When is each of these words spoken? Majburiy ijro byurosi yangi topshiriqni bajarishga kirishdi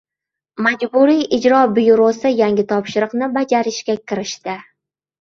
Majburiy 0.67 1.21
ijro 1.39 1.59
byurosi 1.77 2.33
yangi 2.39 2.67
topshiriqni 2.75 3.31
bajarishga 3.39 4.01
kirishdi 4.09 4.61